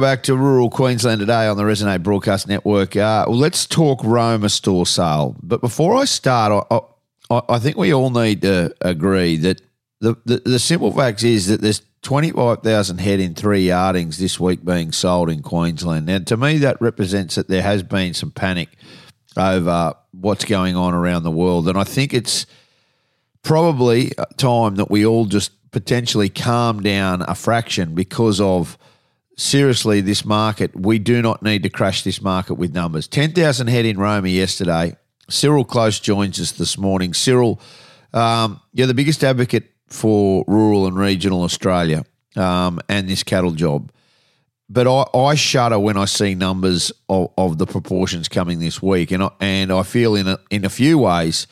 [0.00, 2.96] Back to rural Queensland today on the Resonate Broadcast Network.
[2.96, 5.34] Uh, well, let's talk Roma store sale.
[5.42, 6.80] But before I start, I,
[7.30, 9.62] I, I think we all need to agree that
[10.00, 14.62] the, the, the simple fact is that there's 25,000 head in three yardings this week
[14.66, 16.04] being sold in Queensland.
[16.04, 18.68] Now, to me, that represents that there has been some panic
[19.34, 21.68] over what's going on around the world.
[21.68, 22.44] And I think it's
[23.42, 28.76] probably time that we all just potentially calm down a fraction because of
[29.36, 30.74] seriously this market.
[30.74, 33.06] We do not need to crash this market with numbers.
[33.06, 34.96] 10,000 head in Roma yesterday.
[35.28, 37.12] Cyril Close joins us this morning.
[37.12, 37.60] Cyril,
[38.12, 42.04] um, you're the biggest advocate for rural and regional Australia
[42.36, 43.92] um, and this cattle job.
[44.68, 49.12] But I, I shudder when I see numbers of, of the proportions coming this week,
[49.12, 51.46] and I, and I feel in a, in a few ways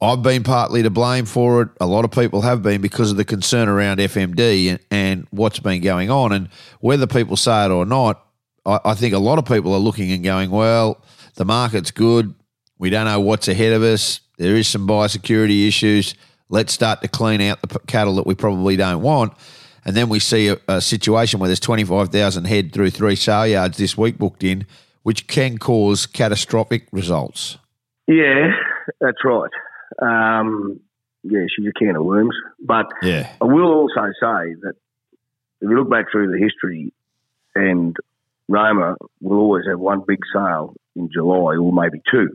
[0.00, 1.68] I've been partly to blame for it.
[1.80, 5.58] A lot of people have been because of the concern around FMD and, and what's
[5.58, 6.32] been going on.
[6.32, 6.48] And
[6.80, 8.22] whether people say it or not,
[8.66, 11.02] I, I think a lot of people are looking and going, well,
[11.36, 12.34] the market's good.
[12.78, 14.20] We don't know what's ahead of us.
[14.36, 16.14] There is some biosecurity issues.
[16.50, 19.32] Let's start to clean out the cattle that we probably don't want.
[19.86, 23.78] And then we see a, a situation where there's 25,000 head through three sale yards
[23.78, 24.66] this week booked in,
[25.04, 27.56] which can cause catastrophic results.
[28.06, 28.50] Yeah,
[29.00, 29.50] that's right.
[30.00, 30.80] Um,
[31.22, 32.34] yeah, she's a can of worms.
[32.60, 33.30] But Yeah.
[33.40, 34.74] I will also say that
[35.60, 36.92] if you look back through the history,
[37.54, 37.96] and
[38.48, 42.28] Roma will always have one big sale in July or maybe two.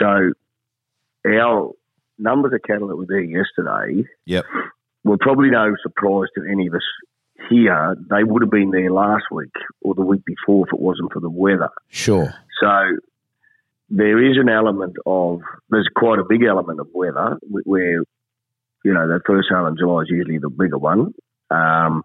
[0.00, 0.32] So
[1.26, 1.72] our
[2.18, 4.44] numbers of cattle that were there yesterday Yep.
[5.04, 6.82] were probably no surprise to any of us
[7.48, 7.96] here.
[8.10, 11.20] They would have been there last week or the week before if it wasn't for
[11.20, 11.70] the weather.
[11.88, 12.34] Sure.
[12.60, 12.96] So
[13.90, 17.38] there is an element of there's quite a big element of weather.
[17.64, 18.04] Where
[18.84, 21.12] you know that first sale in July is usually the bigger one,
[21.50, 22.04] um,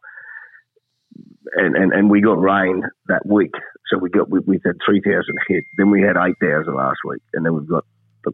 [1.56, 3.54] and, and and we got rain that week,
[3.88, 6.98] so we got we, we had three thousand hit, Then we had eight thousand last
[7.06, 7.86] week, and then we've got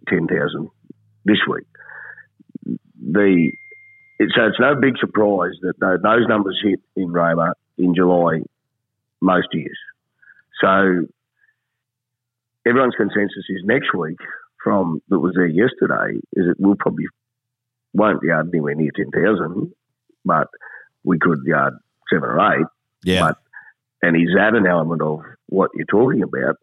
[0.08, 0.70] ten thousand
[1.26, 1.68] this week.
[3.02, 3.52] The
[4.20, 8.42] it, so it's no big surprise that those numbers hit in Roma in July
[9.20, 9.78] most years.
[10.62, 11.08] So
[12.68, 14.18] everyone's consensus is next week
[14.64, 17.06] from that was there yesterday is that we'll probably
[17.94, 19.74] won't yard anywhere near ten thousand,
[20.24, 20.48] but
[21.04, 21.74] we could yard
[22.12, 22.66] seven or eight.
[23.04, 23.22] Yeah.
[23.22, 23.38] But
[24.02, 26.56] and is that an element of what you're talking about?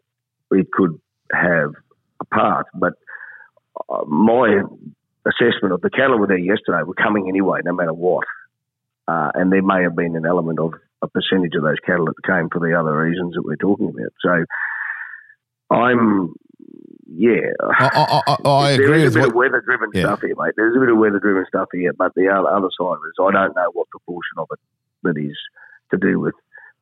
[0.51, 0.99] It could
[1.31, 1.73] have
[2.19, 2.93] a part, but
[3.89, 4.61] uh, my
[5.25, 8.25] assessment of the cattle were there yesterday were coming anyway, no matter what.
[9.07, 12.25] Uh, and there may have been an element of a percentage of those cattle that
[12.25, 14.11] came for the other reasons that we're talking about.
[14.21, 14.45] So
[15.69, 16.33] I'm,
[17.07, 17.53] yeah.
[17.61, 20.01] I, I, I, I there agree is with a what, bit of weather driven Yeah.
[20.03, 20.53] stuff here, mate.
[20.57, 23.15] There's a bit of weather driven stuff here, but the other, side of it is
[23.21, 24.59] I don't know what proportion of it
[25.03, 25.37] that is
[25.91, 26.35] to do with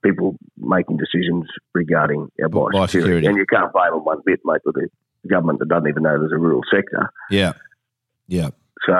[0.03, 2.71] people making decisions regarding our biosecurity.
[2.73, 3.27] Biosecurity.
[3.27, 4.89] And you can't blame them one bit, mate, with the
[5.27, 7.09] government that doesn't even know there's a rural sector.
[7.31, 7.53] yeah.
[8.29, 8.49] Yeah.
[8.85, 8.93] So,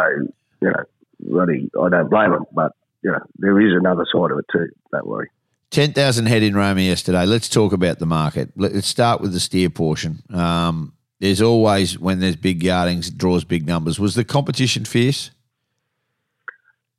[0.61, 0.83] you know,
[1.19, 2.71] bloody, I don't blame them, but,
[3.03, 4.67] you know, there is another side of it too.
[4.91, 5.29] Don't worry.
[5.77, 7.23] 10,000 head in Roma yesterday.
[7.27, 8.49] Let's talk about the market.
[8.55, 10.23] Let's start with the steer portion.
[10.33, 13.99] Um, there's always, when there's big yardings, it draws big numbers.
[13.99, 15.29] Was the competition fierce?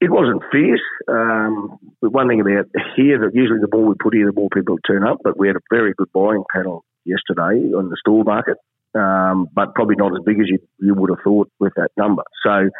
[0.00, 0.80] It wasn't fierce.
[1.08, 4.48] Um, but one thing about here that usually the more we put here, the more
[4.48, 5.18] people turn up.
[5.24, 8.58] But we had a very good buying panel yesterday on the store market,
[8.94, 12.22] um, but probably not as big as you you would have thought with that number.
[12.44, 12.70] So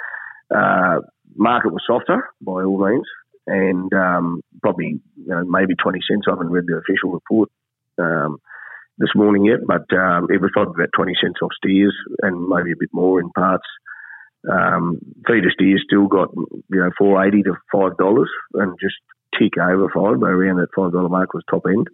[0.56, 1.00] uh,
[1.34, 3.08] market was softer by all means,
[3.48, 6.26] and um, probably you know maybe twenty cents.
[6.28, 7.50] I haven't read the official report.
[7.98, 8.38] Um,
[8.98, 12.72] this morning yet, but um, it was probably about 20 cents off steers and maybe
[12.72, 13.66] a bit more in parts.
[14.50, 18.94] Um, feeder steers still got you know four eighty to five dollars, and just
[19.38, 21.88] tick over five, but around that five dollar mark was top end.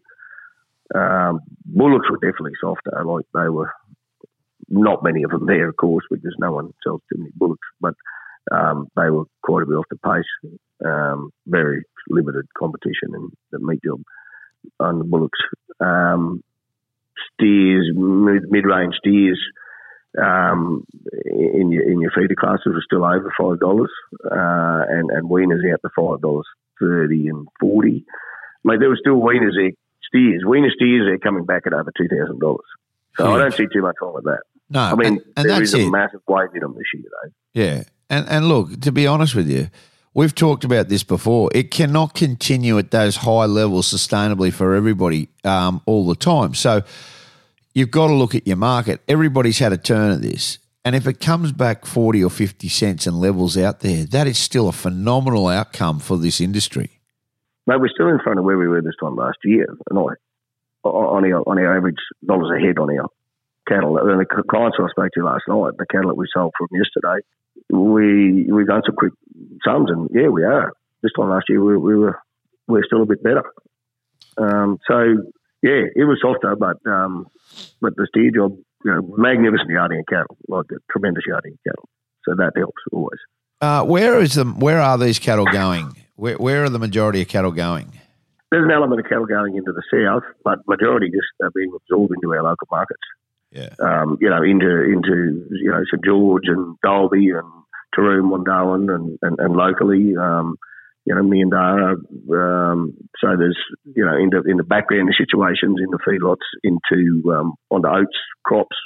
[0.94, 3.72] Um, bullocks were definitely softer, like they were.
[4.70, 7.94] Not many of them there, of course, because no one sells too many bullocks, but
[8.50, 10.52] um, they were quite a bit off the pace.
[10.84, 14.02] Um, very limited competition in the meat job
[14.80, 15.38] on the bullocks.
[15.80, 16.42] Um,
[17.34, 19.40] steers, mid- mid-range steers,
[20.20, 20.84] um,
[21.24, 23.90] in your in your feeder classes were still over five dollars,
[24.24, 26.46] uh, and and weaners out to five dollars
[26.78, 28.04] thirty and forty.
[28.62, 29.72] Mate, there were still weaners there,
[30.06, 32.66] steers, weaner steers there coming back at over two thousand dollars.
[33.16, 34.42] So I don't see too much wrong with that.
[34.70, 34.80] No.
[34.80, 35.90] I mean, and, and there is a it.
[35.90, 37.30] massive weight in them this year, though.
[37.52, 37.82] Yeah.
[38.10, 39.68] And and look, to be honest with you,
[40.14, 41.50] we've talked about this before.
[41.54, 46.54] It cannot continue at those high levels sustainably for everybody um, all the time.
[46.54, 46.82] So
[47.74, 49.00] you've got to look at your market.
[49.08, 50.58] Everybody's had a turn at this.
[50.86, 54.36] And if it comes back 40 or 50 cents and levels out there, that is
[54.36, 57.00] still a phenomenal outcome for this industry.
[57.66, 59.66] No, we're still in front of where we were this time last year.
[59.90, 60.18] On our
[60.84, 61.96] on our average
[62.26, 63.08] dollars a head on our
[63.68, 63.98] cattle.
[63.98, 67.24] And the clients I spoke to last night, the cattle that we sold from yesterday,
[67.70, 69.12] we we've done some quick
[69.64, 70.72] sums, and yeah, we are.
[71.02, 72.18] This time last year, we, we were
[72.66, 73.44] we are still a bit better.
[74.38, 74.98] Um, so
[75.62, 77.26] yeah, it was softer, but um,
[77.80, 81.58] but the steer job, you know, magnificent yarding of cattle, like a tremendous yarding of
[81.66, 81.88] cattle.
[82.24, 83.18] So that helps always.
[83.60, 84.58] Uh, where is them?
[84.58, 85.96] Where are these cattle going?
[86.16, 87.92] Where where are the majority of cattle going?
[88.50, 92.14] There's an element of cattle going into the south, but majority just uh, being absorbed
[92.14, 93.02] into our local markets.
[93.54, 93.70] Yeah.
[93.78, 97.48] Um, you know, into into you know St George and Dalby and
[97.96, 100.14] Taroom, Wandoan, and, and, and locally.
[100.16, 100.56] Um,
[101.06, 101.96] you know, Meandarra.
[102.32, 103.58] Um, so there's,
[103.94, 107.88] you know, in the, in the background the situations in the feedlots into um, onto
[107.88, 108.76] oats crops.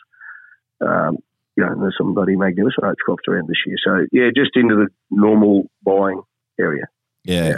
[0.81, 1.19] Um,
[1.56, 3.76] you know, there's some bloody magnificent oats crops around this year.
[3.85, 6.20] So yeah, just into the normal buying
[6.59, 6.87] area.
[7.25, 7.49] Yeah.
[7.49, 7.56] yeah.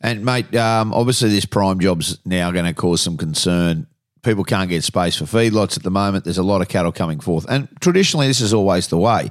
[0.00, 3.88] And mate, um, obviously this prime job's now going to cause some concern.
[4.22, 6.24] People can't get space for feedlots at the moment.
[6.24, 9.30] There's a lot of cattle coming forth, and traditionally this is always the way.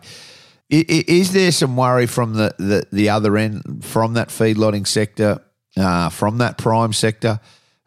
[0.69, 5.41] Is there some worry from the, the, the other end, from that feedlotting sector,
[5.77, 7.39] uh, from that prime sector?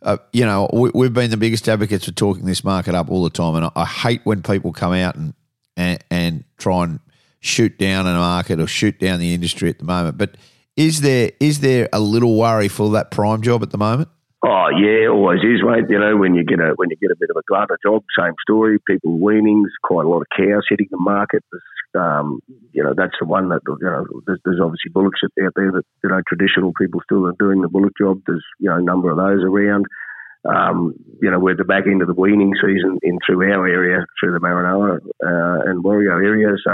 [0.02, 3.22] Uh, you know, we, have been the biggest advocates for talking this market up all
[3.22, 5.34] the time, and I, I hate when people come out and,
[5.76, 7.00] and, and try and
[7.40, 10.16] shoot down a market or shoot down the industry at the moment.
[10.16, 10.36] But
[10.76, 14.08] is there is there a little worry for that prime job at the moment?
[14.42, 15.84] Oh yeah, always is, mate.
[15.90, 18.04] You know, when you get a when you get a bit of a glut job,
[18.18, 18.78] same story.
[18.86, 21.44] People weanings, quite a lot of cows hitting the market.
[21.94, 22.40] Um,
[22.72, 24.06] you know, that's the one that you know.
[24.26, 27.68] There's, there's, obviously bullocks out there that you know traditional people still are doing the
[27.68, 28.22] bullock job.
[28.26, 29.84] There's you know a number of those around.
[30.48, 34.06] Um, you know, we're the back end of the weaning season in through our area,
[34.18, 36.56] through the Maranoa uh, and Warrego area.
[36.64, 36.72] So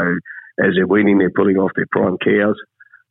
[0.64, 2.56] as they're weaning, they're pulling off their prime cows.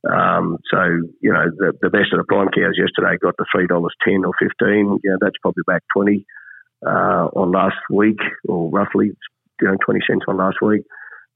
[0.04, 0.78] Um, so
[1.20, 4.24] you know the, the best of the prime cows yesterday got to three dollars ten
[4.24, 4.98] or fifteen.
[5.02, 6.26] You know that's probably back twenty
[6.86, 9.12] uh, on last week, or roughly
[9.60, 10.82] you know twenty cents on last week.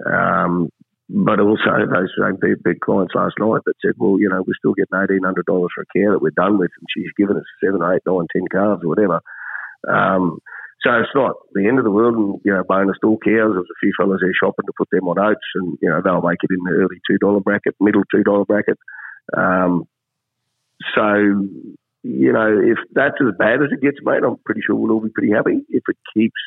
[0.06, 0.70] Um,
[1.10, 4.54] but also those same big, big clients last night that said, well, you know, we're
[4.58, 7.36] still getting eighteen hundred dollars for a cow that we're done with, and she's given
[7.36, 9.20] us seven, eight, nine, ten calves or whatever.
[9.90, 10.38] Um,
[10.82, 12.16] so it's not the end of the world.
[12.16, 13.52] And you know, bonus stall cows.
[13.52, 16.22] There's a few fellas there shopping to put them on oats, and you know they'll
[16.22, 18.78] make it in the early two dollar bracket, middle two dollar bracket.
[19.36, 19.86] Um,
[20.94, 21.46] so
[22.02, 25.00] you know, if that's as bad as it gets, mate, I'm pretty sure we'll all
[25.00, 25.60] be pretty happy.
[25.68, 26.40] If it keeps,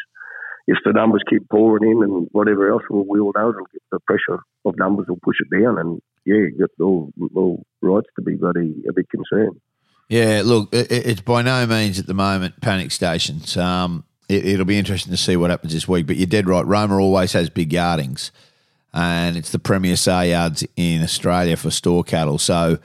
[0.66, 3.84] if the numbers keep pouring in and whatever else, we'll, we all know it'll get
[3.92, 8.24] the pressure of numbers will push it down, and yeah, get all all rights to
[8.24, 9.60] be bloody a bit concerned.
[10.10, 13.56] Yeah, look, it's by no means at the moment panic stations.
[13.58, 16.08] Um, it, will be interesting to see what happens this week.
[16.08, 16.66] But you're dead right.
[16.66, 18.32] Roma always has big yardings,
[18.94, 22.38] and it's the premier sale yards in Australia for store cattle.
[22.38, 22.78] So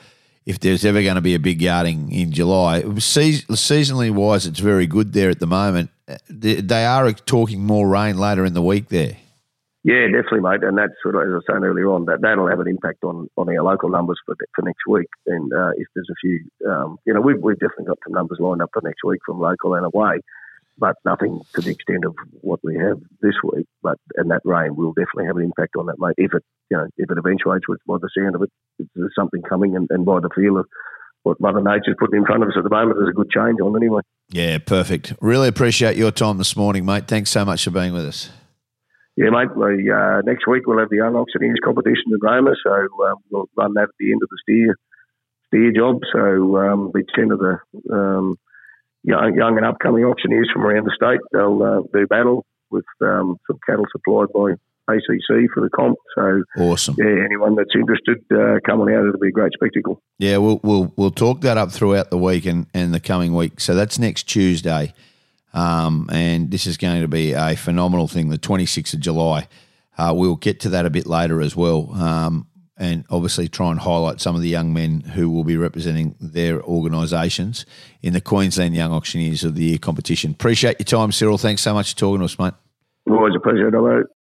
[0.47, 4.87] if there's ever going to be a big yarding in July, seasonally wise, it's very
[4.87, 5.91] good there at the moment.
[6.29, 9.17] They are talking more rain later in the week there.
[9.85, 10.63] Yeah, definitely, mate.
[10.65, 13.29] And that's of, as I was saying earlier on, that that'll have an impact on,
[13.37, 15.09] on our local numbers for for next week.
[15.27, 18.39] And uh, if there's a few, um, you know, we've we've definitely got some numbers
[18.41, 20.21] lined up for next week from local and away
[20.79, 23.67] but nothing to the extent of what we have this week.
[23.83, 26.15] But and that rain will definitely have an impact on that, mate.
[26.17, 28.51] If it you know if it eventuates with by the sound of it,
[28.95, 30.67] there's something coming, and, and by the feel of
[31.23, 33.61] what Mother Nature's putting in front of us at the moment, there's a good change
[33.61, 34.01] on anyway.
[34.31, 35.15] Yeah, perfect.
[35.21, 37.09] Really appreciate your time this morning, mate.
[37.09, 38.31] Thanks so much for being with us.
[39.17, 39.55] Yeah, mate.
[39.57, 43.75] We, uh, next week we'll have the Auctioneers competition in Roma, so um, we'll run
[43.75, 44.77] that at the end of the steer
[45.49, 46.03] steer job.
[46.13, 47.59] So um, be ten of the
[47.93, 48.39] um,
[49.03, 51.21] young, young and upcoming auctioneers from around the state.
[51.33, 54.53] They'll uh, do battle with um, some cattle supplied by
[54.89, 55.97] ACC for the comp.
[56.15, 56.97] So awesome.
[56.99, 60.01] Yeah, anyone that's interested, uh, coming out, it'll be a great spectacle.
[60.19, 63.61] Yeah, we'll we'll we'll talk that up throughout the week and, and the coming week.
[63.61, 64.95] So that's next Tuesday,
[65.53, 68.29] um, and this is going to be a phenomenal thing.
[68.31, 69.49] The twenty sixth of July.
[69.97, 71.93] Uh, we'll get to that a bit later as well.
[71.93, 72.47] Um,
[72.79, 76.63] and obviously try and highlight some of the young men who will be representing their
[76.63, 77.67] organisations
[78.03, 80.31] in the Queensland Young Auctioneers of the Year competition.
[80.31, 81.39] Appreciate your time, Cyril.
[81.39, 82.55] Thanks so much for talking to us, mate.
[83.11, 84.05] Always a pleasure, hello.